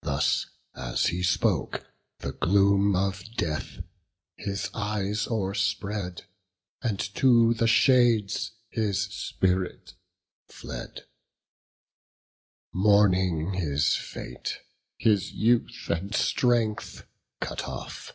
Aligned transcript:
Thus 0.00 0.46
as 0.74 1.08
he 1.08 1.22
spoke, 1.22 1.84
the 2.20 2.32
gloom 2.32 2.96
of 2.96 3.22
death 3.36 3.84
his 4.36 4.70
eyes 4.72 5.26
O'erspread, 5.28 6.24
and 6.80 6.98
to 7.16 7.52
the 7.52 7.66
shades 7.66 8.52
his 8.70 9.02
spirit 9.12 9.92
fled, 10.48 11.04
Mourning 12.72 13.52
his 13.52 13.96
fate, 13.96 14.60
his 14.96 15.30
youth 15.32 15.90
and 15.90 16.14
strength 16.14 17.04
cut 17.38 17.64
off. 17.68 18.14